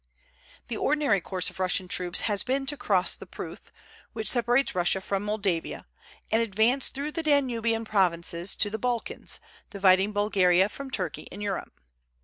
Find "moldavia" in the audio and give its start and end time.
5.23-5.85